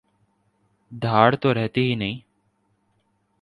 دھاڑ 0.91 1.29
تو 1.35 1.53
رہتی 1.53 1.81
ہی 1.89 1.95
نہیں۔ 1.95 2.17